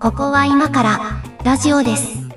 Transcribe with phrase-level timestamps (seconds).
[0.00, 0.98] ここは今から
[1.44, 2.28] ラジオです。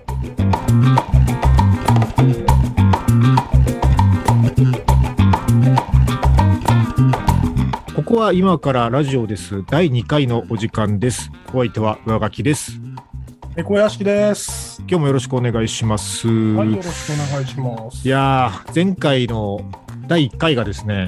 [7.96, 9.64] ここは今からラジオです。
[9.66, 11.32] 第2回のお時間です。
[11.52, 12.80] お相手は上書きです。
[13.56, 14.80] 猫屋敷です。
[14.82, 16.28] 今日もよろしくお願いします。
[16.28, 18.08] はい、よいろしくお願いします。
[18.08, 19.60] やー、前回の
[20.08, 21.08] 第1回がですね、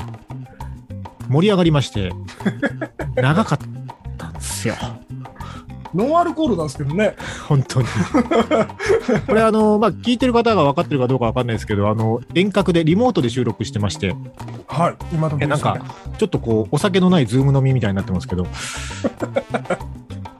[1.31, 2.11] 盛り上がりまして、
[3.15, 3.59] 長かっ
[4.17, 4.75] たんですよ。
[5.93, 7.15] ノンアルコールなんですけどね。
[7.47, 7.87] 本当に。
[9.27, 14.15] これあの、まあ、聞いてる方が分かってるかどうか分かんないですけど、あの、遠隔でリモートで収録してまして、
[14.67, 15.83] はい、今のえなんか、
[16.17, 18.47] ちょっとこう、お酒のないズーム飲みみたいになってますけど、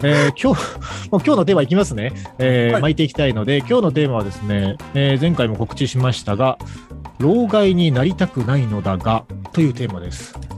[0.04, 2.14] えー今日、もう今日のテーマいきますね。
[2.40, 6.58] えーはい巻いていきたいので、今日のテーマはですね、えー前回も告知しましたが、
[7.20, 10.51] 老害になりたくないのだが、というテーマです。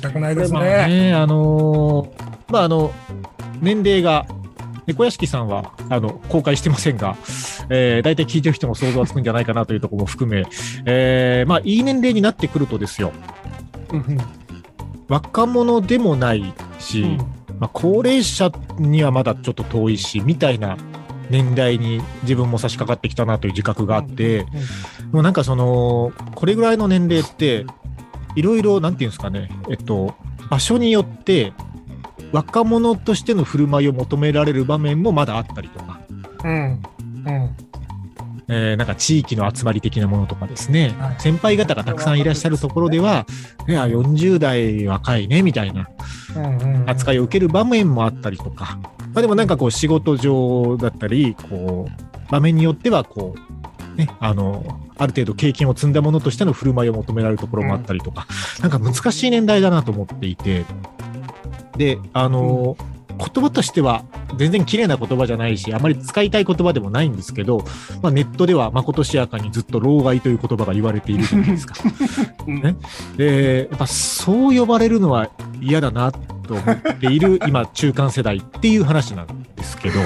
[0.00, 0.60] 痛くないですね。
[0.88, 2.92] ね、あのーまあ、あの、
[3.60, 4.26] 年齢が、
[4.86, 7.16] 猫屋敷さんはあの公開してませんが、
[7.68, 10.44] えー、大体聞いてる人も想像はつくんじゃないかなというところも含め、
[10.84, 13.12] えーまあ、いい年齢になってくるとですよ、
[13.92, 14.18] うんうん。
[15.06, 17.18] 若者でもないし、うん。
[17.60, 20.76] まあ、高齢者にはまだちょっと遠いし、みたいな
[21.28, 24.44] 年代に自分も差し掛かってきたなという自覚があって、
[25.12, 27.64] もうなんかその、これぐらいの年齢って、
[28.36, 30.14] いろいろ、なんていうんですかね、えっと、
[30.48, 31.52] 場所によって、
[32.32, 36.00] 若者としての振る舞いを求められる場面もまだあったりとか、
[36.44, 36.82] うん。
[37.26, 37.56] うん。
[38.52, 41.16] えーなんか地域の集まり的なものとかですね、はい。
[41.20, 43.26] 先輩方がたくさんいらっしゃるところでは、
[43.68, 43.72] い。
[43.72, 45.88] や、40代若いね、みたいな
[46.86, 48.78] 扱いを受ける場面もあったりとか、
[49.12, 53.59] まあ、でもなんかこう仕事上だったり、こう、場面によってはこう、
[54.00, 58.26] ね、あの、ある程度経験を積んだものとしての振る舞いを求められるところもあったりとか、
[58.60, 60.64] なんか難しい年代だなと思っていて、
[61.76, 62.76] で、あの、
[63.18, 64.04] 言葉としては
[64.38, 67.64] 全然綺麗な言葉じゃないし、あまり使いたい言葉でもないんですけど、
[68.00, 71.74] まあ、ネットではまことしやかにずっと老害という言葉が言われているじゃないですか。
[72.48, 72.62] うん。
[72.62, 72.76] ね。
[73.18, 75.28] で、やっぱそう呼ばれるのは
[75.60, 80.00] 嫌だなと思っている今、中間世代っていう話なんですけど、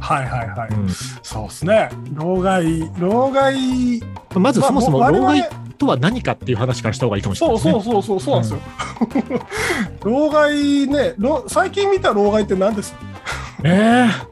[0.00, 0.68] はいはいはい。
[0.70, 0.88] うん
[1.22, 1.88] そうですね。
[2.14, 4.02] 老害、老害。
[4.34, 7.92] まずそもそもまあ老害とは何かっていう話からした方がいいかもしれなそいうですね。
[7.92, 9.40] そうそうそうそうなんですよ。
[10.04, 12.94] 老害ね、老最近見た老害って何です？
[13.64, 14.31] えー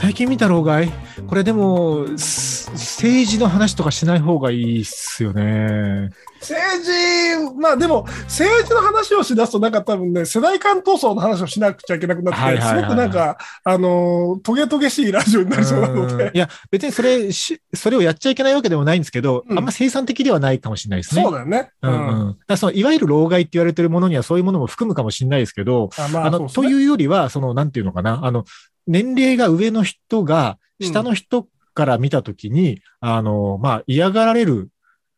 [0.00, 0.92] 最近見た老害
[1.26, 6.10] これでも、す政治の話とかしない方がいいっすよね。
[6.40, 12.84] 政治、まあでも、政治の話をしだすと、なんか多分ね、世代間闘争の話をしなくちゃいけなくなって、はいはいはいはい。
[12.84, 16.36] すごくなんか、あのー、トゲトゲしいラジオになりそうなので、うん。
[16.36, 19.58] いや、別にそれし、それをやっちゃいけないわけでもないんですけど、うん。
[19.58, 21.22] あんま生産的ではないかもしれないですね。
[21.22, 21.70] そうだよね。
[21.82, 26.48] うんうん、だそのいわゆる老害って言われてるものにはそういうものも含むかもしれないですけど、あまああの、ね。
[26.48, 28.44] というよりは、その、なんていうのかな、あの、
[28.88, 34.70] 年齢が上の人が、下の人から見たときに、あの、まあ、嫌がられる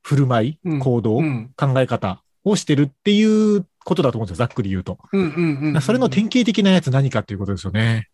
[0.02, 4.98] 振る舞い、うん行動、うん考え方をしてるっていうことだと思うんですよ、ざっくり言うと。
[5.12, 5.80] うんうんうん。
[5.80, 8.08] それの典型的なやつ何かっていうことですよね。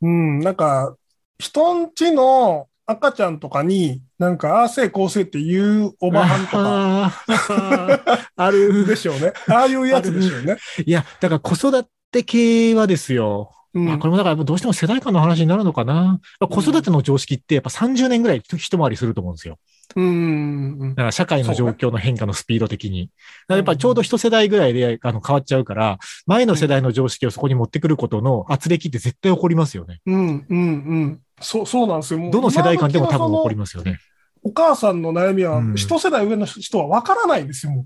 [0.00, 0.96] うん、なんか、
[1.38, 8.86] 人んちの赤ちゃんとかに、なんか、ああせいこうせいっていうおばはんとか ある。
[8.86, 9.32] でしょうね。
[9.48, 10.56] ああいうやつでしょうね。
[10.86, 13.52] いや、だから子育て系はですよ。
[13.78, 16.20] うんまあ、これもだからどうしても世代間の話になるのかな。
[16.40, 19.58] 子育ての常識ってやっぱ30年ぐらい一回りすると思うんですよ。
[19.96, 23.10] うんうんだから社会の状況の変化のスピード的に。
[23.48, 30.00] やっぱりちょうど一世代ぐらいであの変わっちゃうから、前の世代の常識をそこに持ってくることの圧力って絶対起こりますよね。
[30.06, 30.60] うんうんう
[31.06, 31.20] ん。
[31.40, 32.30] そう、そうなんですよ。
[32.30, 33.98] どの世代間でも多分起こりますよね。
[34.42, 37.84] お母さんの悩みはうん、一世代上の人は分からないんですよ。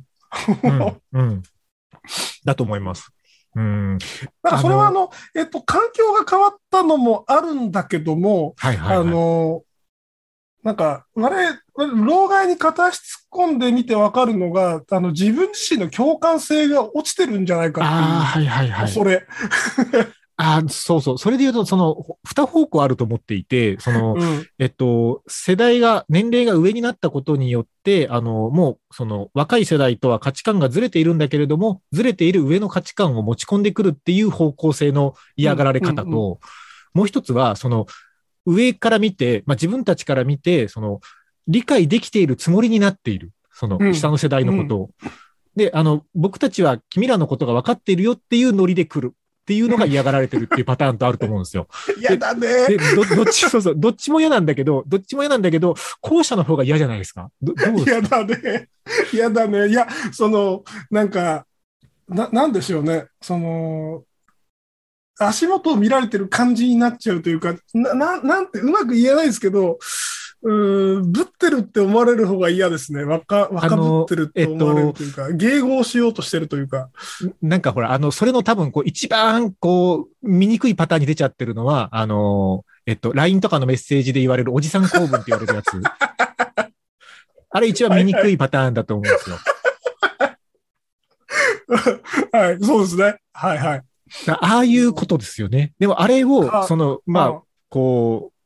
[0.62, 1.00] うん。
[1.12, 1.42] うん。
[2.44, 3.12] だと思います。
[3.54, 3.98] うん。
[4.42, 9.08] だからそれはあの、えっと、環境が変わったのもあるんだけども、はいはい、はい。
[9.08, 9.62] あの、
[10.62, 18.88] なんか、我々、老害に片足突っ込んでみてわかるのが、あの、自分自身の共感性が落ちてるんじゃないかああ、ってはいはいいう、はい。
[18.88, 19.26] それ。
[20.36, 21.18] ああ、そうそう。
[21.18, 24.46] それで言うと、その、二方向あると思っていて、その、うん。
[24.58, 36.38] えっと、世代が、年齢が上になったことによって、あの、もう、その、若い世代とは価値観がずれているんだけれども、ずれている上の価値観を持ち込んでくるっていう方向性の嫌がられ方と、うんうん
[36.94, 37.86] もう一つは、その、
[38.44, 41.00] 上から見て、まあ、自分たちから見て、その、
[41.48, 43.32] 理解できているつもりになっている。
[43.52, 44.90] そのう、ん下の世代のことを。
[45.56, 51.66] で、あの、僕たちは君らのことが分かっているよっていうノリで来るっていうのが嫌がられてるっていうパターンとあると思うんですよ。
[52.00, 52.66] やだね。
[52.68, 57.30] で、ど、どっち、そうそう、どっちも嫌なんだけど、どっちも嫌なんだけど、後者の方が嫌じゃないですか？
[57.42, 58.18] どどうですか？
[58.18, 58.68] やだね。
[59.12, 59.68] やだね。
[59.68, 61.44] いや、その、なんか、
[62.08, 63.06] な、なんでしょうね。
[63.20, 64.04] その、
[65.18, 69.78] 足元を見られてる感じになっちゃうというか、な、ななんてうまく言えないですけど、
[70.42, 73.04] うーん、ぶってるって思われる方が嫌ですね。
[73.04, 76.90] 若、若ぶってるって思われるというか、迎合しようとしてるというか。
[77.40, 85.70] なんかほら、あの、それの多分、こう、一番、こう、見にくいパターンに出ちゃってるのは、あの、えっと、LINE とかのメッセージで言われるおじさん構文って言われるやつ。
[87.54, 89.36] あれ一番見にくいパターンだと思うんですよ。
[92.32, 93.18] はい、そうですね。
[93.32, 93.82] はいはい。
[94.26, 95.72] だああいうことですよね。
[95.78, 98.41] でもあれあを、その、まああ、こう、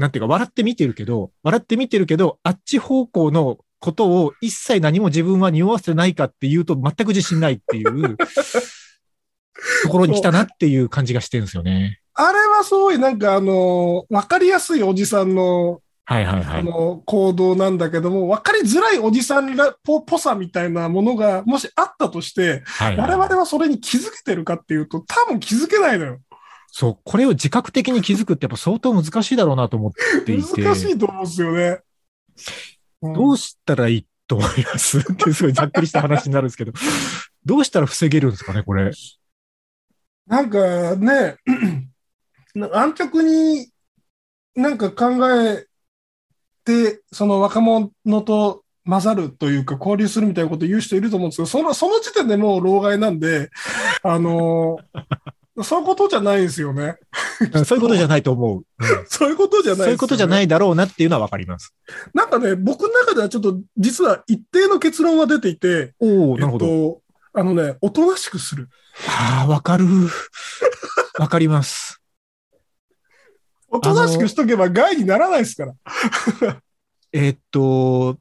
[0.00, 8.16] なんていうか、笑って見てるけど、笑って見てるけど、あっち方向のことを一切何も自分は匂わせてないかっていうと全く自信ないっていう
[9.82, 12.00] ところに来たなっていう感じがしてるんですよね。
[12.14, 16.60] あれはすごいなんかあの、わかりやすいおじさんの、はいはいはい。
[16.60, 26.18] あの、行動なんだけども、わかりづらいおじさんらぽ、ぽさみたいなものが、もしあったとして、はいはい我々はそれに気づけてるかっていうと、多分気づけないのよ。
[26.72, 29.92] そう、これを自覚的に気づくってやっぱ相当難しいだろうなと思っ
[30.24, 30.62] ていて。
[30.62, 31.80] 難しいと思うんですよね。
[33.02, 34.98] うんどうしたらいいと思います？
[35.00, 36.72] ってすごいざっくりした話になるんですけど、
[37.46, 38.90] どうしたら防げるんですかね、これ？
[40.26, 41.36] なんかね、
[42.54, 43.70] な安直に
[44.54, 45.12] なんか考
[45.42, 45.66] え
[46.64, 47.90] て、その若者
[48.22, 53.48] と混ざるというか交流するみたいなことを言う人いると思うんですけど、その、その時点でもう老害なんで、
[54.02, 54.78] あの
[55.62, 56.96] そういうことじゃないですよね。
[57.64, 58.58] そういうことじゃないと思う。
[58.58, 58.64] うん
[59.08, 59.84] そういうことじゃないね。
[59.84, 61.74] そういうことじゃないだろうなっていうのはわかります。
[62.14, 66.66] なんかね、僕の中ではちょっと実は一定の結論は出ていて、おおなるほど。
[66.66, 67.02] えっと、
[67.34, 68.68] あのね、おとなしくする。
[69.08, 69.86] ああ、わかる。
[71.18, 72.00] わかります。
[73.68, 75.74] おとなしくしとけば害にならないですから。
[77.12, 78.18] えーっと、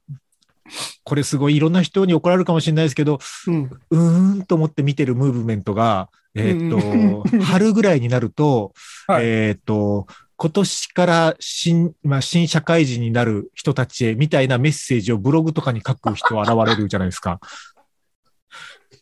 [1.04, 3.70] これすごいいろんな人に怒られるかもしれないですけど、うん。
[3.90, 8.74] うーんと思って見てるムーブメントが、えーっうんと、 春ぐらいになると、
[9.08, 17.40] はいえーっと、今年から新、まあ、新社会人になる人たちへみたいなメッセージをブログとかに書く人現れるじゃないですか。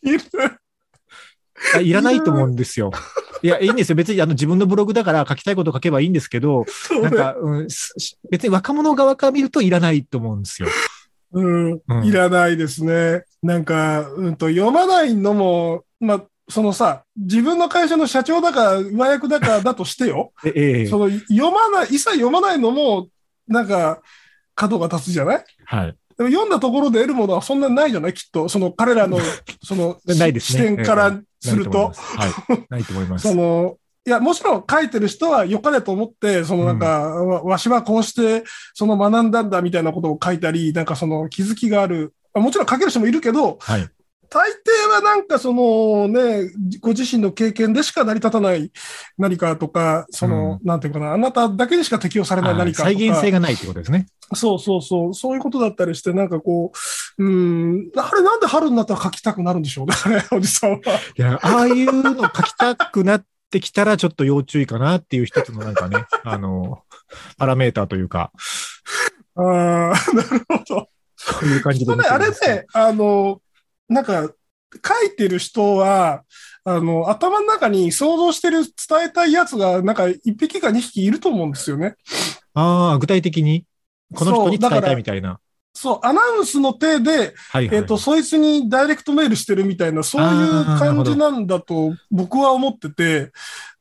[0.02, 0.20] いる
[1.74, 2.90] あいらないと思うんですよ。
[3.42, 3.96] いや、いいんですよ。
[3.96, 6.64] 別にあの自分のブログだから書きたいこと書けばいいんですけど、
[7.02, 10.68] なんか、うん、す別に若者側から見るといらないと思うんですよ。
[11.32, 13.24] うんうんいらないですね。
[13.42, 20.32] なんか、うんと、読まないのも、まあ、そのさ、自分の会社の社長だか、上役だかだとしてよ。
[20.44, 23.08] えええその、読まない、一切読まないのも、
[23.46, 24.00] なんか、
[24.54, 25.44] 角が立つじゃない？
[25.66, 25.96] はい。
[26.16, 28.14] でも読んだところで得るものはそんなにないじゃない？
[28.14, 29.18] きっと、その彼らの、
[29.62, 31.70] その、ないですね視点からすると。
[31.70, 32.50] ないと思います。
[32.50, 32.66] はい。
[32.70, 33.28] ないと思います。
[33.28, 38.42] その、いや、もちろん書いてる人は良かれと思って、そのなんか、わわしはこうして、
[38.74, 42.14] その学んだんだみたいなことを書いたり、なんかその気づきがある。
[42.32, 43.88] あもちろん書ける人もいるけど、はい。
[44.30, 48.70] 大抵はなんかそのね、ご自身の経験でしか成り立たない
[49.16, 52.94] 何かとか、その、なんていうかな、あなただけにしか適用されない何かとか。
[52.94, 54.06] 再現性がないってことですね。
[54.34, 56.72] そうそうそう、そういうことだったりして、なんかこ
[57.18, 59.94] う、うん、あれなんで春になったら書きたくなるんでしょうね、
[60.30, 60.78] おじさんは。
[61.16, 66.82] いや、ああいうの書きたくなってきたらちょっと要注意かなっていう一つのなんかね、 あの、
[67.38, 68.30] パラメーターというか、
[69.36, 69.44] ああ、
[70.14, 70.88] なるほど。
[71.16, 72.30] そういう感じでとね、あれ。
[72.30, 73.40] ね、あの、
[73.88, 74.30] なんか、
[74.74, 76.24] 書いてる人は、
[76.64, 81.94] あの、頭の中に想像してる、伝えたいやつが、なんか、一匹か二匹いると思うんですよね。
[82.54, 83.64] ああ、具体的に、
[84.14, 85.40] この人に伝えたいみたいな。
[85.72, 87.78] そう、アナウンスの手で、はいはい。
[87.78, 93.32] えっ、と、そいつにダイレクトメールしてるみたいな、そういう感じなんだと僕は思ってて、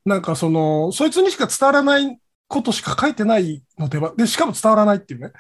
[0.05, 5.32] なんかその、そいつにしか伝わらないことしか書いてないのでは、で、しかも伝わらないっていうね。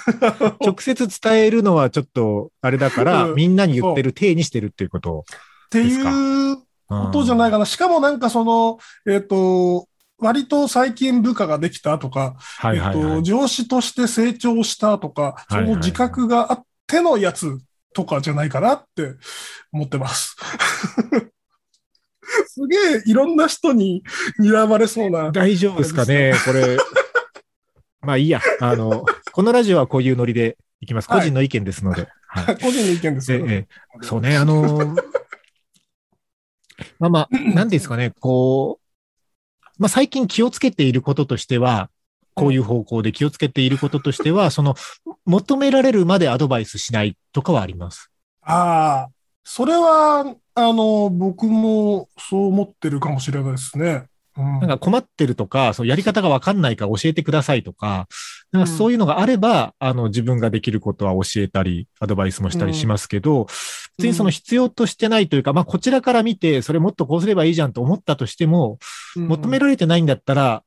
[0.64, 5.24] 直接伝えるのはちょっとあれだから、うんみんなに言ってる体にしてるっていうこと。
[5.66, 6.56] っていう
[6.88, 7.56] ことじゃないか。
[7.56, 7.66] かな。
[7.66, 13.22] しかもなんかその、えっ、と、割と最近部下ができたとか、はいはいはいえっと、。
[13.22, 17.58] 上司として成長したとか、その自覚があってのやつ
[17.94, 19.14] とかじゃないかなって
[19.72, 20.36] 思ってます。
[22.48, 24.02] すげえいろんな人に
[24.40, 25.30] 睨まれそうな。
[25.30, 26.76] 大丈夫ですかねこれ。
[28.02, 28.40] まあいいや。
[28.60, 31.08] あの、このラジオはこういうノリでいきます。
[31.10, 32.08] はい個人の意見ですので。
[32.28, 32.56] はい。
[32.58, 33.46] 個人の意見ですけど。
[33.46, 33.68] ええ、
[34.02, 35.02] そうね、あのー
[36.98, 41.90] まあまあ、なんですかね、こう、まあ最近気をつけていることとしては、
[42.34, 44.74] こういう方向で気をつけていることとしては、その、
[45.24, 48.10] 求められるまでアドバイスしないとかはあります。
[48.42, 49.10] ああ、
[49.42, 54.06] それは、あの、僕もそう思ってるかもしれないですね。
[54.38, 54.44] うん。
[54.44, 58.08] なんか困ってるとか、そのやり方がわかんないから教えてくださいとか、
[58.52, 63.44] なんかそういうのがあれば、あの、自分ができることは教えたり、アドバイスもしたりしますけど、
[63.98, 68.78] 別にその必要としてないというか、まあこちらから見て、それもっとこうすればいいじゃんと思ったとしても、
[69.14, 70.62] 求められてないんだったら、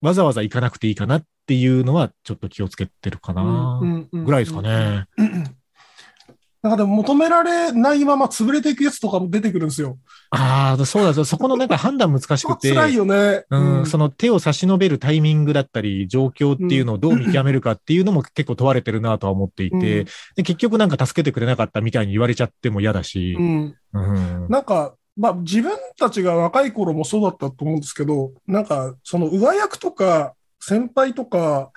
[0.00, 5.04] わざわざ行かなくていいかなっていうのは、ちょっと気をつけてるかな、ぐらいですかね。
[6.62, 9.98] なんかでも求められないまま潰れていくやつとかも出てくるんですよ。
[10.30, 12.74] ああ、そうだそこのなんか判断難しくて。
[12.74, 13.78] 辛いよね、うん。
[13.78, 13.86] うん。
[13.86, 19.80] その手を差し伸べるタイミングだったり、状況っていうのをどう見極めるかっていうのも結構問われてるなとは思っていて、うん、
[20.36, 23.36] で結局なんか助けてくれなかったみたいに言われちゃっても嫌だし。
[23.38, 23.76] うん。
[23.94, 31.70] うん、なんか、まあ自分たちが若い頃もそうだったと思うんですけど、なんかその上役とか先輩とか、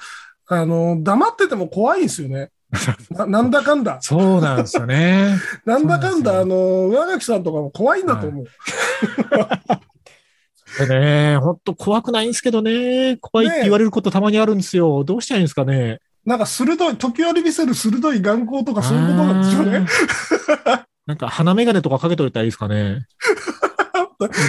[0.48, 2.50] あの、黙ってても怖いんですよね。
[3.12, 4.00] ななんだかんだ。
[4.01, 5.38] そうなんですよね。
[5.65, 8.46] なんだかんだ、あの、上垣さんとかも怖いんだと思う。
[9.38, 9.62] は
[10.86, 15.03] い、でね、本当怖くないんですけどね、怖いって言われることたまにあるんですよ。
[15.03, 16.00] どうしたらいいんですかね。
[16.25, 19.88] なんか鋭い、時折見せる鋭い眼光とかそういうことなんですよね。
[21.06, 23.06] なんか鼻眼鏡とかかけといたらいいですかね。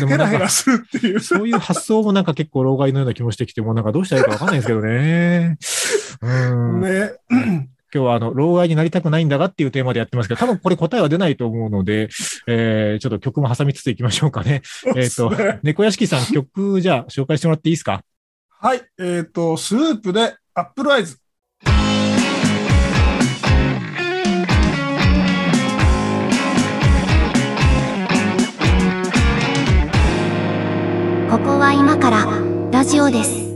[0.08, 1.20] ヘラヘラするっていう。
[1.20, 5.58] そういう発想もなんか結構老害のような気もしてきて、もうなんかどうしたらいいかわかんないですけどね。
[6.22, 6.80] うん。
[6.80, 7.12] ね。
[7.94, 12.08] 今日はあの、老害になりたくないんだがっていうテーマでやってますけど、多分これ答えは出ないと思うので、
[12.48, 14.62] えー、ちょっと曲も挟みつついきましょうかね。
[14.96, 15.32] えっ、と、
[15.62, 18.02] 猫屋敷さん曲じゃあ紹介してもらっていいですか？
[18.50, 18.82] はい。
[18.98, 21.18] えっ、ー、と、スープでアップルアイズ。
[31.30, 32.26] ここは今から
[32.72, 33.54] ラジオです。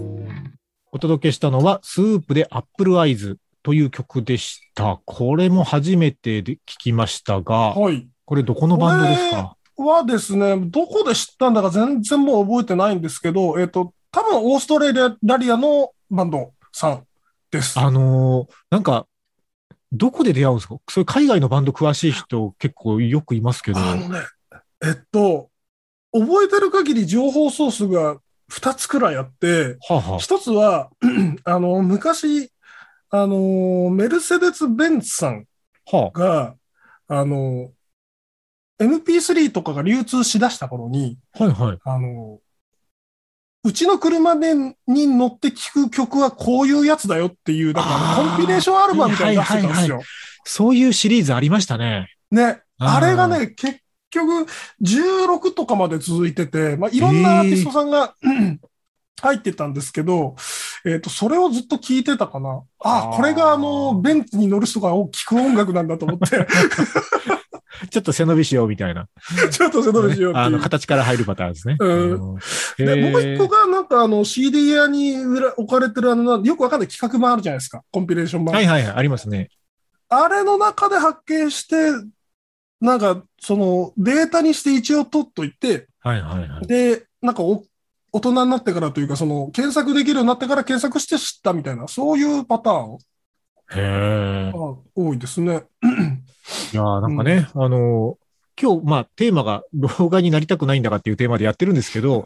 [0.92, 4.98] お届けしたのは、スープでアップルアイズという曲でした。
[5.04, 8.08] これも初めてで聞きましたが、はい。
[8.24, 9.56] これどこのバンドですか？
[9.76, 14.90] はですね、どこで知ったんだか全然もう覚えてないんですけど、えっ、ー、と、多分オーストラ
[15.36, 17.04] リアのバンドさん
[17.50, 17.78] です。
[17.78, 19.06] あのー、なんか、
[19.92, 20.78] どこで出会うんですか？
[20.88, 23.80] それ海外のバンド詳しい人結構よくいますけど。
[23.80, 24.20] あのね、
[24.82, 25.50] えっと、
[26.14, 28.16] 覚えてる限り情報ソースが
[28.50, 30.88] 2つくらいあって、はあはあ、1つは、
[31.44, 32.50] あの、昔、
[33.10, 35.46] あの、メルセデス・ベンツさん
[35.90, 36.56] が、は
[37.08, 37.70] あ、あの、
[38.78, 41.78] MP3 とかが流通しだした頃に、はいはい。
[41.84, 42.40] あの、
[43.64, 44.54] うちの車で
[44.86, 50.06] に乗って聴く曲はこういうやつだよっていう、だからコンピレーションアルバムみたいな出してたんですよ、はいはいはい。
[50.44, 52.14] そういうシリーズありましたね。
[52.30, 52.62] ね。
[52.78, 54.46] あれがね、結局
[54.82, 58.58] 16とかまで続いてて、まあ、いろんなアーティストさんが、えー、
[59.20, 60.36] 入ってたんですけど、
[60.84, 62.62] えっ、ー、と、それをずっと聞いてたかな。
[62.80, 66.46] ああ、これがあの、ベンツに乗る人が聴く音楽なんだと思って。
[67.90, 69.08] ちょっと背伸びしようみたいな。
[69.50, 71.76] ちょっと背伸びしようあの、形から入るパターンですね。
[71.78, 72.36] うん。
[72.76, 75.16] で、もう一個がなんかあの CD 屋に
[75.56, 77.82] 置かれてるあの、よくわかんない企画版あるじゃないですか。
[77.90, 78.54] コンピレーション版。
[78.54, 79.50] はいはいはい、ありますね。
[80.08, 81.76] あれの中で発見して、
[82.80, 86.66] なんか、その、データにして一応取っといて、はいはいはい。
[86.66, 87.64] で、なんかお、
[88.12, 92.98] 大人になってからというか、その、検索できるようになってから検索して知ったみたいな、そういうパターン。
[93.70, 94.52] へえ。
[94.94, 95.64] 多いですね。
[96.72, 98.18] いやなんかね、うん、あの、
[98.60, 102.24] 今日、まあ、テーマが、老害になりたくないんだかっていうテーマでやってるんですけど、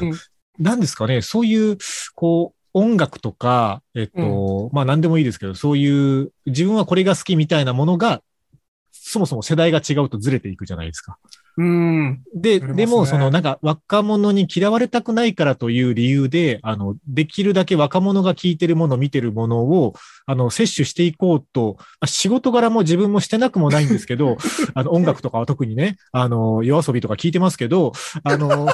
[0.00, 0.12] うん、
[0.58, 1.76] なんですかね、そういう、
[2.14, 8.22] こう、音楽とか、えっと、うん、まあ何でもいいですけど、そういう、自分はこれが好きみたいなものが
[9.10, 11.18] そもそも世代が違うとずれていくじゃないですか。
[11.56, 12.22] うん。
[12.34, 19.94] で、ね、でも、そのなんか若者に嫌われたくないからという理由で、あの、できるだけ若者が聞いてるもの、見てるものを、
[20.26, 21.76] あの、摂取していこうと、
[22.06, 24.36] 仕事柄も自分もしてなくもないんですけど、
[24.74, 28.68] あの、音楽とかは特にね、あの、夜遊びとか聞いてますけど、あの、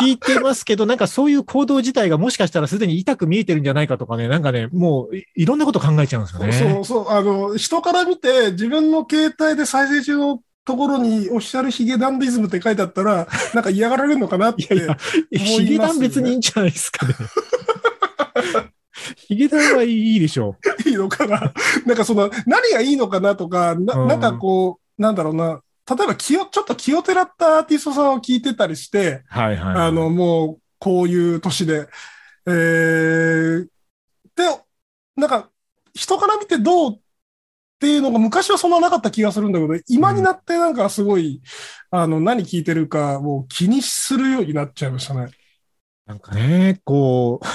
[0.00, 6.52] 聞いてますけど、なんかそういう行動自体がもしかしたらすでに痛く見えてるんじゃないかとかね、なんかね、もういろんなこと考えちゃうんですよね。
[6.52, 14.62] そうそう、あの、人から見て自分の携帯で再生中のところにオフィシャルヒゲダンディズムって書いてあったら、なんか嫌がられるのかなって。
[14.62, 14.96] いやいや、
[15.30, 17.14] ヒゲダン別にいいんじゃないですかね。
[19.16, 20.88] ヒゲダンはいいでしょう。
[20.88, 21.52] いいのかな
[21.86, 25.62] なんかその、何がいいのかなとか、ななんかこう、なんだろうな、
[25.96, 31.88] 例えば気を、ちょっと気をてらったアーティストさんを聞いてたりして、はいはい、はい、あの、もう、こういう年で、
[32.46, 33.68] えー、で、
[35.16, 35.50] なんか、
[35.94, 36.98] 人から見てどうっ
[37.80, 41.40] ていうのが昔はそんななかった気がするんだけど、今になってなんかすごい、
[41.92, 45.30] うん、あの、何聞いてるかもう気にするようになっちゃいましたね。
[46.06, 47.46] なんかね、こう、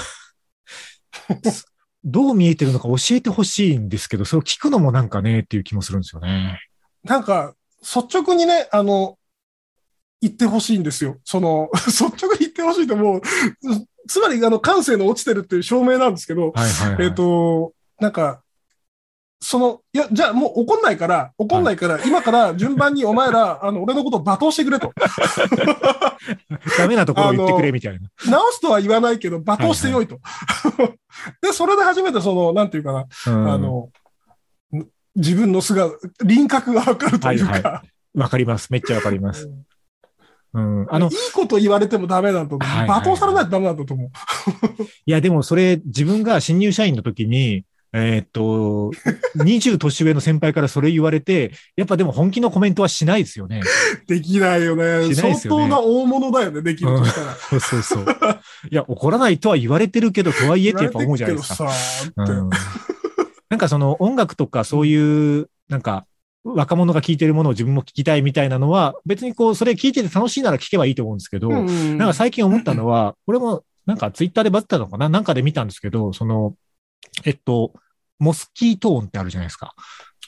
[2.04, 6.60] どう見えてるのか教えてほしいんですけど、それを聞くのもなんかねっていう気もするんですよね。
[7.02, 7.54] なんか、
[7.94, 9.16] 率直にね、あの、
[10.20, 11.18] 言ってほしいんですよ。
[11.24, 13.20] その、 率直に言ってほしいともう、
[14.08, 18.42] つまり、あの、感性の落ちてるっていう証明なんですけど、はいはいはい、えっ、ー、と、なんか、
[19.40, 24.92] その、いや、じゃあもう怒んないから、怒んないから、今から順番にお前ら、あの、俺のことを罵倒してくれと。
[26.78, 28.08] ダメなところを言ってくれみたいな。
[28.28, 30.18] 直すとは言わないけど、罵倒してよいと。
[31.42, 33.90] で、それで初めてその、なんていうかな、うんあの、ん
[35.16, 35.90] 自分の素が、
[36.24, 37.82] 輪郭がわかるというか、はいは
[38.14, 38.68] わかります。
[38.70, 39.50] めっちゃわかります。
[40.54, 40.86] うん。
[40.88, 42.66] あのい、い、こと言われてもダメだと思う。
[42.66, 44.08] はいはいはい罵倒されないとダメだと思う。
[45.06, 48.90] いや、でもそれ、自分が新入社員の時に、えーっと、
[49.36, 53.62] 20年上の先輩からそれ言われて、やっぱでも本気のコメントはしないですよね。
[54.06, 55.14] できないよね。
[55.14, 57.34] しないですよね相当な大物だよね、できるとしたら。
[57.34, 58.06] そうそうそう。
[58.70, 61.70] いや、怒らないとは言われてるけど、とはいえってやっぱ思うじゃないですか。
[63.48, 66.06] なんかその音楽とかそういう、なんか、
[66.44, 75.08] 若者が聴いてるものを自分も聞きたいみたいなのは、別にこう、それ聞いてて楽しいなら聞けばいいと思うんですけど、うんなんか最近思ったのは、これもなんかツイッターでバズったのかな？
[75.08, 76.54] なんかで見たんですけど、その、
[77.24, 77.72] えっと、
[78.18, 79.74] モスキート音ってあるじゃないですか。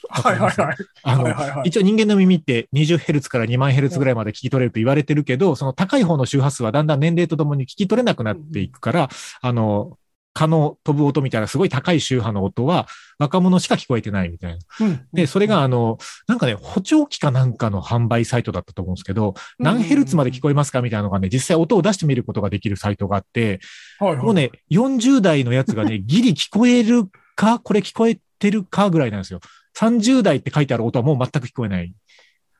[0.07, 0.77] はいはいはい。
[1.03, 1.69] あの、はいはいはい。
[1.69, 9.09] 一応人間の耳って 20Hz から2万 Hz ぐらいまで聞き取れると言われてるけど、その高い方の周波数はだんだん年齢とともに聞き取れなくなっていくから、
[9.41, 9.97] あの、
[10.33, 14.59] 蚊の飛ぶ音みたいなすごい高い周波の音は若者しか聞こえてないみたいな。
[14.81, 23.59] うんで、それがあの、なんかね、補聴器かなんかの販売サイトだったと思うんですけど、何ヘルツまで聞こえますかみたいなのがね、実際音を出してみることができるサイトがあって、
[23.99, 29.41] はいはいもうね、40代のやつがね、 ギリ聞こえるか、これ聞こえてるかぐらいなんですよ。
[29.77, 31.93] 30代って書いてある音はもう全く聞こえない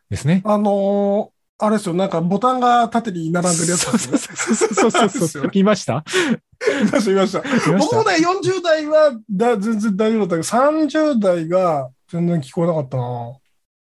[0.09, 0.41] ですね。
[0.45, 3.97] あのーあれですよ、なんかボタンが縦に並んでるやつね。
[3.99, 5.51] そうそうそうそうそう。
[5.53, 6.39] 見ました見ました、
[6.83, 7.11] 見ました。
[7.11, 7.41] 見ました
[7.77, 13.33] 僕もね、40代はだ全然大丈夫だったけど、30代が全然聞こえなかったな。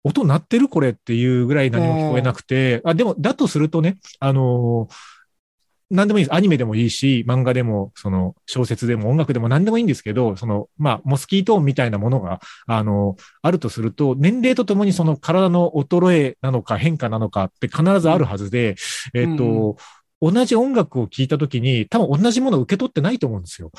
[0.04, 5.18] 音鳴ってるこれっていうぐらい何も聞こえなくて、あ、でも、だとするとね、あのー
[5.90, 6.36] 何でもいいです。
[6.36, 18.76] アニメでもいいし、漫画でも、その、小説でも音楽でも何でもいいんですけど、その、まあ、モスキートーンみたいなものが、あの、あるとすると、年齢とともにその体の衰えなのか変化なのかって必ずあるはずで、
[19.14, 19.78] えっと、
[20.22, 23.72] 同じ音楽を聴いたときに、多分同じものを受け取ってないと思うんですよ。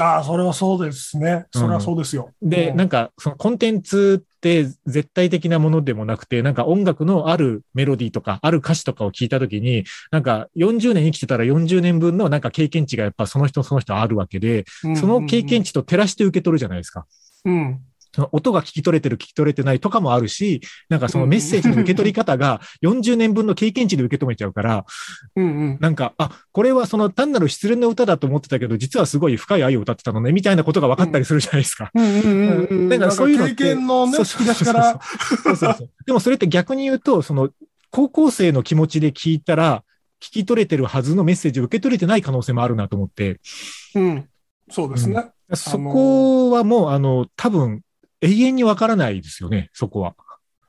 [0.00, 1.46] ああ、それはそうですね。
[1.52, 2.32] それはそうですよ。
[2.42, 14.64] で、うんなんか、そのコンテンツって絶対的なものでもなくて、なんか音楽のあるメロディーとか、ある歌詞とかを聞いたときに、なんか40年生きてたら40年分のなんか経験値がやっぱその人その人あるわけで、
[14.96, 17.06] その経験値と照らして受け取るじゃないですか。
[17.44, 17.80] うん。
[18.14, 24.86] その音が聞き取れてる、聞き取れてないとかもあるし、なんかそのメッセージの受け取り方が 40年分の経験値で受け止めちゃうから、
[25.34, 25.78] うんうん。
[25.80, 31.90] なんか、あ、これはその単なる失恋の歌だと思ってたけど、実はすごい深い愛を歌ってたのね、みたいなことが分かったりするじゃないですか。
[31.92, 32.88] うんうんうんうん。
[32.88, 35.00] だからそういうの経験のね、引き出しから。
[35.42, 35.90] そうそうそう。
[36.06, 37.50] でもそれって逆に言うと、その、
[37.90, 39.82] 高校生の気持ちで聞いたら、
[40.20, 43.40] 聞き取れてるはずのメッセージを受け取れてない可能性もあるなと思って、
[43.96, 44.28] うん。
[44.70, 45.30] そうですね。
[45.52, 47.82] そこはもう、あの、多分、
[48.24, 50.14] 永遠にわからないですよね、そこは。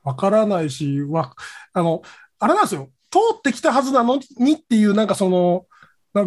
[0.02, 1.34] わからないし、わ、
[1.72, 2.02] あの、
[2.38, 2.90] あれなんですよ。
[3.10, 5.66] 通ってきたはずなのにっていう、なんかその、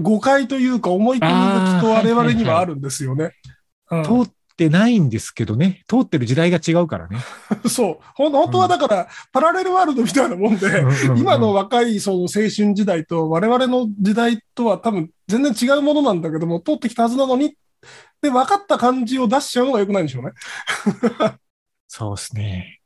[0.01, 3.31] 誤解というか思い込みがきっと我々にはあるんですよね。
[3.91, 7.19] うん通ってないんですけどね、通ってる時代が違うからね。
[7.69, 7.97] そう。
[8.13, 17.55] 本当はだから、パラレルワールドみたいなもんで、うんうん今の若いその青春時代と我々の時代とは多分全然違うものなんだけども、通ってきたはずなのに、
[18.21, 20.31] で、分かった感じを出しちゃうのが良くないんでしょうね。
[21.87, 22.79] そうですね。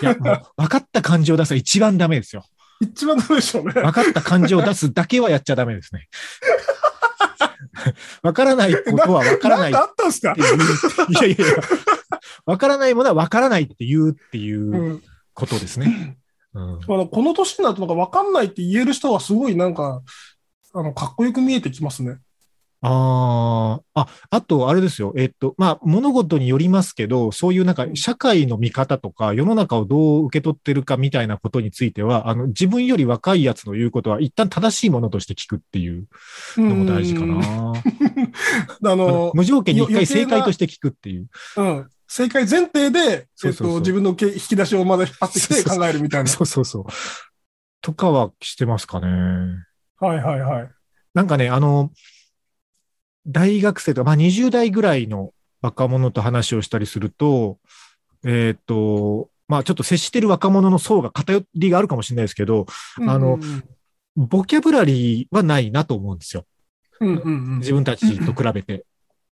[0.00, 2.44] いや、もう、分かった感情を出すのは一番ダメですよ。
[2.80, 3.72] 一番ダメでしょうね。
[3.72, 6.08] 分かった感情を出すだけはやっちゃダメですね。
[8.22, 10.34] 分からないことは分からないなんかあったんすか？
[10.36, 11.56] いやいやいや。
[12.46, 15.02] わからないものはわからないって言うっていううん
[15.34, 16.18] ことですね。
[16.54, 16.62] うん。
[16.62, 20.02] あのこの年になるとなんか分かんないって言える人はすごいなんか、
[20.74, 22.18] あの、かっこよく見えてきますね。
[22.88, 25.12] ああ、あ、あと、あれですよ。
[25.16, 36.06] えっと、まあ、物事によりますけど、そういうなんか、社会の見方とか、世の中をどう受け取ってるかみたいなことについては、あの、自分より若いやつの言うことは、一旦正しいものとして聞くっていう
[36.56, 37.40] のも大事かうん
[38.80, 38.92] な。
[38.92, 41.26] あの、無条件に一回正解として聞くっていう。
[41.56, 41.88] うん。
[42.06, 46.30] 正解前提で、そうそうそうえっと、自分のけ引き出しをまだ引っ張ってきて考えるみたいな。
[46.30, 46.84] そうそうそう。
[47.80, 49.08] とかはしてますかね。
[49.98, 50.70] はいはいはい。
[51.14, 51.90] なんかね、あの、
[53.26, 57.58] 大学生とか、まあ20代ぐらいの若者と話をしたりすると、
[58.24, 62.66] えっ、と、まあちょっと接してる若者の層が偏りがあるかもしれないですけど、
[63.00, 63.38] あの
[64.16, 66.46] ボキャブラリーはないなと思うんですよ。
[67.00, 67.58] うんうんうん。
[67.58, 68.84] 自分たちと比べて。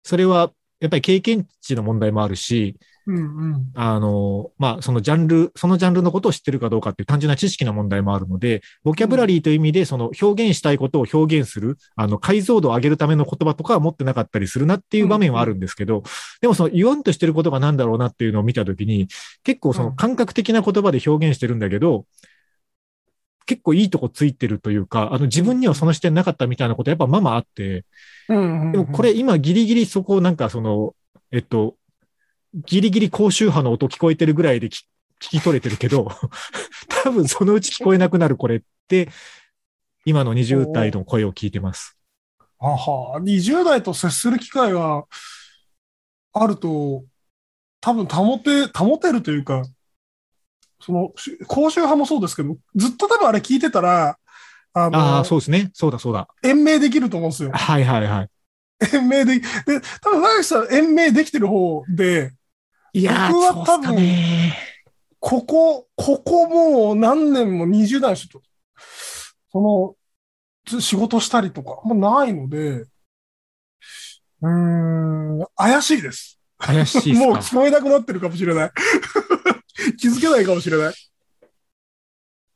[0.02, 3.20] それは、やっぱり経験値の問題もあるし、うんう
[3.58, 3.70] ん。
[3.74, 16.02] あの、まあ、そのジャンル、そのジャンルのことを知ってるかどうかっていう単純な知識の問題もあるので、ボキャブラリーという意味で、その表現したいことを表現する、あの、解像度を上げるための言葉とかは持ってなかったりするなっていう場面はあるんですけど、
[16.40, 19.06] でもその言わんとしてることが何だろうなっていうのを見たときに、
[19.44, 22.06] 結構その感覚的な言葉で表現してるんだけど、
[23.46, 27.84] 結構いいとこついてるというか、あの自分にはその視点なかったみたいなことやっぱまあまああって、
[28.28, 28.72] うんうんうん。
[28.72, 30.94] でもこれ今ギリギリそこをなんかその、
[31.30, 31.76] えっと、
[32.64, 34.84] ギリギリ高周波の音聞こえてるぐらいで聞
[35.20, 36.10] 聞き取れてるけど、
[37.04, 39.08] 多分そのうち聞こえなくなるこれって、
[40.04, 41.96] 今の20代の声を聞いてます。
[42.58, 45.04] あは、20代と接する機会が
[46.32, 47.04] あると、
[47.80, 49.62] 多分保て、保てるというか、
[50.80, 54.18] その、し公衆派もそうですけど、ずっと多分あれ聞いてたら、
[54.72, 55.70] あの、ああ、そうですね。
[55.72, 56.28] そうだそうだ。
[56.42, 57.50] 延命できると思うんですよ。
[57.52, 58.28] はいはいはい。
[58.94, 59.44] 延命で、で、
[60.02, 62.32] 多分長木さん延命できてる方で、
[62.96, 64.56] いやー、僕はそうっすかね。
[65.20, 68.40] ここ、ここもう何年も20代の人と、
[69.52, 69.94] その、
[70.66, 76.40] つ仕事したりとか、もうないので、うーん、怪しいです。
[76.56, 77.40] 怪しい もうか。
[77.40, 78.70] 聞こえなくなってるかもしれない。
[80.00, 80.94] 気づけないかもしれない。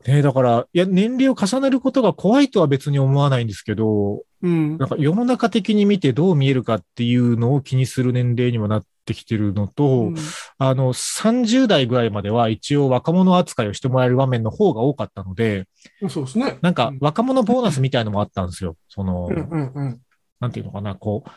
[0.06, 4.78] ねだから、いや、年齢を重ねることが怖いとは別に思わないんですけど、うん。
[4.78, 10.14] なんか世の中的に見てどう見えるかっていうのを気にする年齢にもなってきてるのと、うん
[10.58, 15.66] あの、30代ぐらいまでは一応若者扱いをしてもらえる場面の方が多かったので、
[16.08, 16.58] そうですね。
[16.62, 18.76] なんか若者ボーナスみたいのもあったんですよ。
[18.88, 20.00] その、うんうんうん。
[20.40, 21.30] なんていうのかな、こう、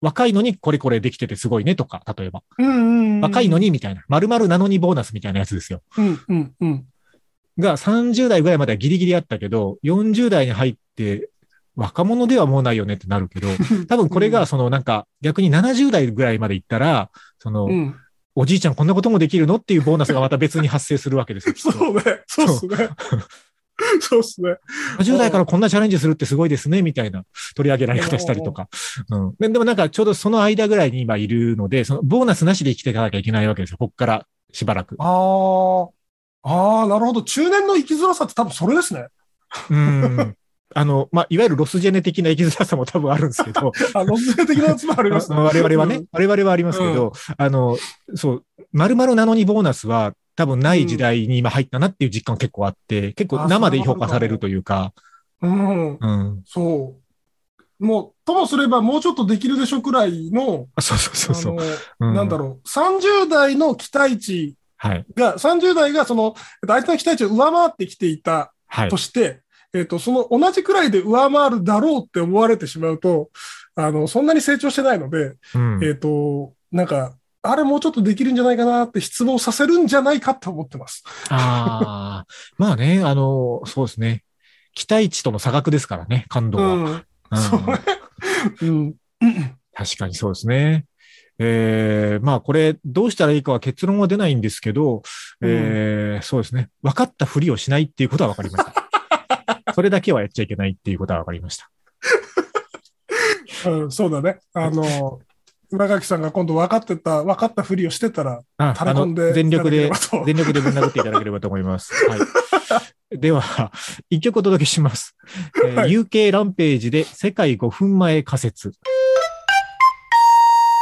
[0.00, 2.42] 若いのにこれこれできててすごいねとか、例えば。
[2.58, 3.20] うんうんうん。
[3.20, 4.04] 若いのにみたいな。
[4.08, 5.82] 〇〇なのにボーナスみたいなやつですよ。
[5.96, 6.86] うんうんうん。
[7.58, 11.30] が30代ぐらいまではギリギリあったけど、40代に入って、
[11.76, 13.48] 若者ではもうないよねってなるけど、
[13.88, 17.94] 多分これがそのなんか逆に70代ぐらいまで行ったら、その、うん。
[18.38, 21.54] おじいちゃんこんなこともできるのっていうボーナスがまた別に発生するわけですよ。
[21.56, 22.02] そうね。
[22.26, 22.90] そうっすね。
[24.00, 24.56] そう っすね。
[24.98, 28.68] 50代からこんなチャレンジするってすごいですね、みたいな取り上げられ方したりとか。
[29.08, 29.34] うん。
[29.40, 33.78] ででもなんかちょうどその間ぐらいに今いるので、そのボーナスなしで生きていかなきゃいけないわけですよ。
[33.78, 34.96] こっからしばらく。
[34.98, 35.95] ああ。
[36.48, 37.22] ああ、なるほど。
[37.22, 39.08] 中年の生きづらさって多分それですね。
[39.68, 40.36] うん。
[40.74, 45.36] あの、まあ、いわゆるロスジェネ的な生きづらさも多分あるんですけど、 あ、ロス的なやつもありますね。
[45.38, 47.76] 我々はねうん、我々はありますけど、あの、
[48.14, 54.92] そう、〇〇なのにボーナスは多分ない時代に今入ったなっていう実感結構あって、結構生で評価されるというか、
[55.42, 55.96] うん。
[55.96, 56.42] うん。
[56.46, 56.94] そ
[57.80, 57.84] う。
[57.84, 61.56] もう、ともすればもうちょっとできるでしょくらいの、あそうそうそうそう。
[62.00, 65.06] うんなんだろう、30代の期待値はい。
[65.14, 68.96] が、30代がその、えっと相手の期待値を上回ってきていたはいと。
[68.96, 69.40] して、
[69.72, 73.30] えっと、その同じくらいで上回るだろうって思われてしまうと、
[73.74, 81.04] あの、そんなに成長してないので、うんえっと、なんか、あれもうちょっとできるんじゃないかなって失望させるんじゃないかって思ってます。
[81.28, 82.26] ああ、
[82.58, 84.24] まあね、あの、そうですね。
[84.74, 86.64] 期待値との差額ですからね、感動は。
[86.64, 86.84] うん。
[86.84, 87.04] うん
[87.38, 87.80] そうね。
[88.62, 88.94] うん。
[89.74, 90.86] 確かにそうですね。
[91.38, 95.02] えー、まあこれどうしたらいいかは結論は出ないんですけど、
[95.42, 96.70] えーそうですね。
[96.82, 99.72] 分かったふりをしないっていうことは分かりました。
[99.74, 101.70] それだけはやっちゃいけないっていうことは分かりました。
[103.70, 104.38] うん、そうだね。
[104.54, 105.20] あの、
[105.70, 109.90] 上垣さんが今度分かってた、分かったふりをしてたら、あ垂れ込んで全力で
[110.24, 111.92] 全力でぶん殴っていただければと思います。
[112.08, 112.20] はい。
[113.18, 113.72] では、
[114.10, 115.16] 一曲お届けします。
[115.64, 118.72] えーはい UK ランページで世界5分前仮説。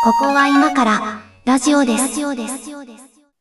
[0.05, 2.09] ここは今からラジオです。
[2.09, 2.71] ラジオです。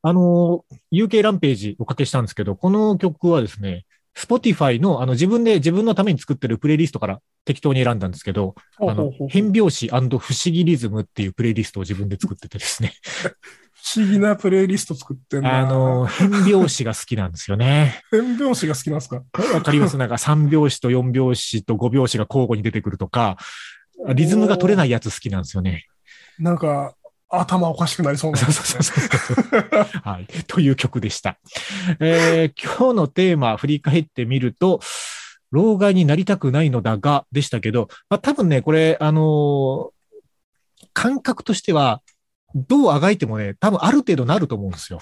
[0.01, 3.83] あの、UK ランページおかけしたんですけど、この曲はですね、
[4.17, 12.93] Spotify のあの自分で自分のために作ってるプレイリストから適当に選んだんですけど、あの変拍子不思議リズムっていうプレイリストを自分で作っててですね。
[13.73, 15.59] 不思議なプレイリスト作ってんな。
[15.59, 17.99] あの、変拍子が好きなんですよね。
[18.09, 19.21] 変拍子が好きなんですか？
[19.53, 19.97] わかります？
[19.97, 23.35] なんか3拍子と4拍子と5拍子が交互に出てくるとか、
[24.15, 25.87] リズムが取れないやつ好きなんですよね。
[26.39, 26.95] なんか、
[27.29, 30.01] 頭おかしくなりそうな、そうそうそうそう。
[30.03, 30.27] はい。
[30.47, 31.39] という曲でした。
[31.99, 34.79] えー今日のテーマ振り返ってみると、
[35.51, 39.93] 老害になりたくないのだが、でしたけど、まあ、多分ね、これ、あのー
[40.93, 42.01] 感覚としては、
[42.53, 44.99] どうあがいてもね、多分ある程度なると思うんですよ。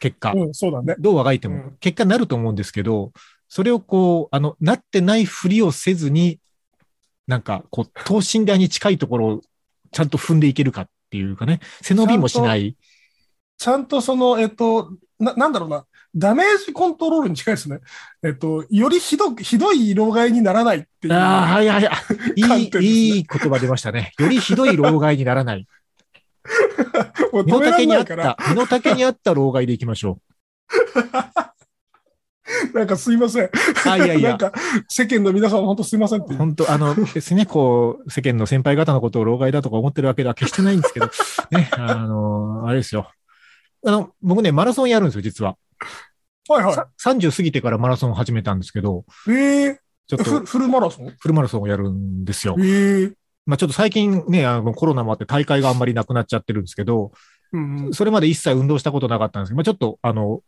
[0.00, 0.32] 結果。
[0.32, 0.96] うん、そうだね。
[0.98, 3.12] どうあがいてもうん、結果になると思うんですけど、
[3.48, 6.40] それをこう、あの、なってないふりをせずに、
[7.26, 9.40] なんか、こう、等身大に近いところを
[9.92, 12.76] ちゃんと踏んでいけるかっていうかね、背伸びもしない。
[13.58, 15.86] ちゃんとその、えっと、な、なんだろうな。
[16.14, 17.78] ダメージコントロールに近いですね。
[18.24, 21.14] えっと、よりひどく、ひどい老害にならないっていう。
[21.14, 21.92] ああ、はいはいは
[22.36, 22.40] い。
[22.40, 24.12] いい、ねいい言葉出ましたね。
[24.18, 25.66] よりひどい老害にならない。
[27.32, 30.18] もう身の丈に合った、身の丈に合った老害でいきましょ
[32.74, 33.44] なんかすいません。
[33.44, 33.50] う。
[33.86, 34.38] あ、いやい なんや。
[34.38, 34.52] か
[34.88, 36.20] 世間の皆さん本当すいません。
[36.20, 41.10] 本当あの、ですね、こう、世間の先輩方のことを老害だとか思ってるわけでは決してないんですけど、
[41.50, 43.10] ね、あの、あれですよ。
[43.86, 45.56] あの、僕ね、マラソンやるんですよ、実は。
[46.48, 49.30] はいはさ30過ぎてからマラソンを始めたんですけど、い。
[49.30, 51.14] ええちょっとフフルマラソン？
[51.16, 52.56] フルマラソンをやるんですよ。
[52.58, 53.12] ええ
[53.46, 57.12] まあちょっと最近ね、あのコロナもあって大会があんまりなくなっちゃってるんですけど、
[57.52, 60.40] うんうんそれまで一切運動したことなかったんですけど、まあちょっとあの、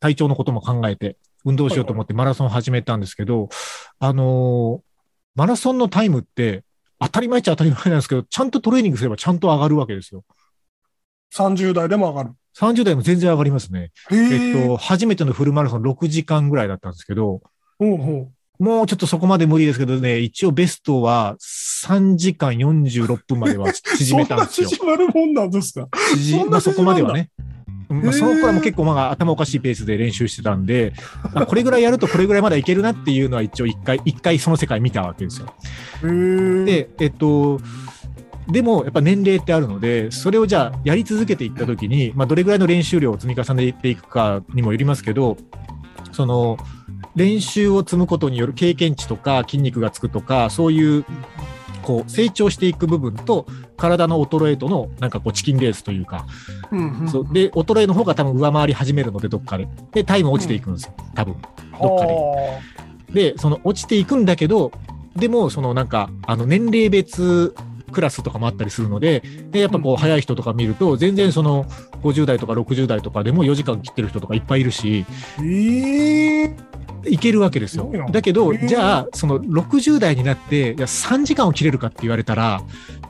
[0.00, 3.48] 体調のことも考えて運動しようと思ってマラソンを始めたんですけど、
[3.98, 4.86] あのー
[5.38, 6.64] マラソンのタイムって
[6.98, 10.24] 当たり前っちゃ当たり前なんですけど、ちゃんとトレーニングすればちゃんと上がるわけですよ。
[11.34, 12.30] 30代でも上がる。
[12.58, 13.90] 30代も全然上がりますね。
[14.10, 17.42] へええっと、初めてのフルマラソン6時間ぐらいだったんですけど、
[17.78, 23.72] ほうほもうちょっとそこまで無理ですけどね、一応ベストは3時間46分まではう。
[23.74, 24.84] 縮めたんですよ そ。
[24.86, 25.86] んな縮まるもんなんですか？
[26.16, 27.28] 縮そまあそこまではね。
[27.88, 30.92] うんまあ、その頃はもう結構まあ頭おかしいペースで練習してたんで、
[31.32, 35.54] まあこれぐらいやるとこれぐらいまだいけるなっていうのは一応一回、一回その世界見たわけですよ。
[36.64, 37.60] で、えっと、
[38.48, 45.36] でもやっぱ年齢ってあるので、それをじゃあやり続けていったときに、まあどれぐらいの練習量を積み重ねていくかにもよりますけど、
[46.12, 46.58] その、
[47.14, 51.04] 練習を積むことによる経験値とか筋肉がつくとか、そういう、
[51.86, 53.46] こう、成長していく部分と、
[53.76, 56.26] 体の衰えとの、なんかこう、チキンレースというか、
[56.72, 57.28] うんうんそう。
[57.32, 59.68] で、衰えの方が多分上回り始めるので、どっかで。
[59.92, 61.36] で、タイム落ちていくんですよ、多分。
[61.80, 62.12] どっかで。
[62.12, 62.60] は
[63.12, 64.72] で、その落ちていくんだけど、
[65.14, 67.54] でも、そのなんか、あの、年齢別
[67.96, 71.64] クラスとかもあったりするので、で、やっぱこう、早い人とか見ると、全然その、
[72.02, 75.06] 50代とか60代とかでも4時間切ってる人とかいっぱいいるし、
[75.38, 76.56] あええ。
[77.08, 77.90] いけるわけですよ。
[78.10, 82.60] だけど、じゃあ、その60代になって、いや、3時間を切れるかって言われたら、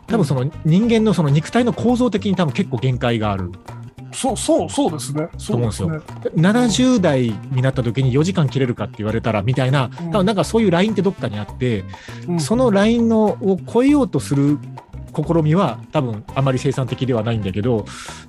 [0.06, 3.50] 多分その人間のその肉体の構造的に多分結構限界がある。
[4.16, 5.28] そう、そう、そうですね。
[5.36, 5.98] そうですね。
[6.36, 10.10] 70代になった時に4時間切れるかって言われたらみたいな、うん。
[10.10, 11.84] 多分なんかそういうラインってどっかにあって、
[12.26, 12.40] うん。
[12.40, 14.58] そのラインのを超えようとする
[15.14, 17.84] 試みは多分あまり生産的ではないんだけど、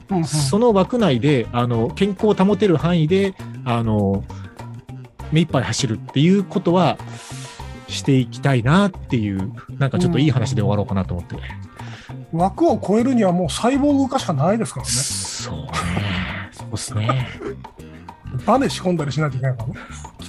[0.09, 0.25] うんうん。
[0.25, 4.23] その枠内であの健康を保てる範囲であの
[5.31, 6.97] 目いっぱい走るっていうことは
[7.87, 11.37] していきたいなっていうなんかちょっといい話で終わろうかなと思って、
[12.33, 14.91] 枠を超えるにはもうサイボーグ化しかないですからね。
[14.91, 15.71] そうね
[16.51, 17.27] そうですね
[18.45, 19.75] バネ仕込んだりしないといけないからね。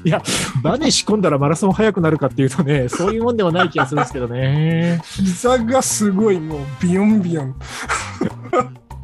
[0.04, 0.22] いや
[0.62, 7.56] バネ仕込んだらマラソン速くなるかっていうとねそういうもんではない気がするんですけどね膝がすごいもうビヨンビヨン。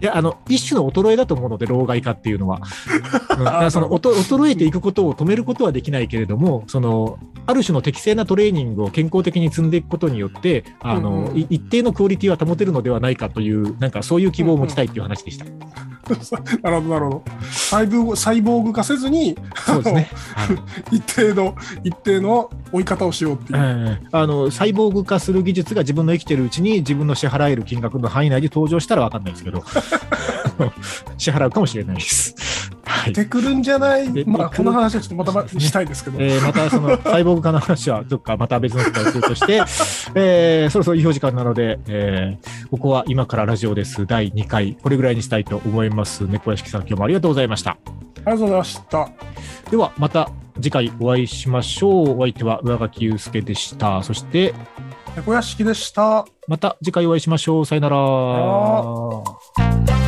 [0.00, 2.60] いや、あの、一種の衰えだと思うので、老害化っていうのは。
[3.64, 15.44] うんその、衰えていくことを止めることはできないけれども、その、ある種の適正なトレーニングを健康的に積んでいくことによって、あの、うんうんい一定のクオリティは保てるのではないかという、なんかそういう希望を持ちたいっていう話でした。
[16.62, 17.24] なるほど、なるほど。
[17.50, 20.08] サイボーグサイボーグ化せずに、そうですね。
[20.34, 20.52] は
[20.92, 23.58] い一定の、一定の追い方をしようっていう。
[23.58, 29.64] ええあの、サイボーグ化する技術が自分の生きてるうちに自分の支払える金額の範囲内で登場したらわかんないですけど、
[31.18, 32.34] 支払うかもしれないです。
[32.84, 33.12] はい。
[33.12, 34.12] 出てくるんじゃない？
[34.12, 36.18] でまあ、でこの話はちょっとまたしたいですけど。
[36.20, 39.62] えーまたその サイボーグ化の話はどっかまた別の機会をするとして、
[40.14, 46.26] えーそろそろいいお時間なので、えーここは今からラジオです第2回、これぐらいにしたいと思います。
[46.26, 47.72] 猫屋敷さん、今日もありがとうございました。
[47.72, 47.76] あ
[48.18, 49.08] りがとうございました。
[49.70, 52.18] ではまた次回お会いしましょう。
[52.18, 54.02] お相手は上垣祐介でした。
[54.02, 54.54] そして
[55.16, 56.26] 猫屋敷でした。
[56.48, 57.66] また次回お会いしましょう。
[57.66, 57.96] さよなら。
[57.96, 60.03] あ